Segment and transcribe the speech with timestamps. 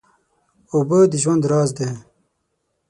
[0.73, 1.89] اوبه د ژوند راز دی.